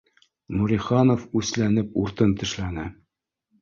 Нуриханов 0.59 1.27
үсләнеп 1.43 2.03
уртын 2.07 2.37
тешләне 2.43 2.93